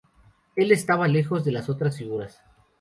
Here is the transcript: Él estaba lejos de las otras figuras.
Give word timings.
Él 0.55 0.71
estaba 0.71 1.07
lejos 1.07 1.45
de 1.45 1.51
las 1.51 1.69
otras 1.69 1.95
figuras. 1.95 2.41